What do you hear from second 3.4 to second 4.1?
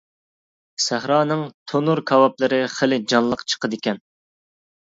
چىقىدىكەن.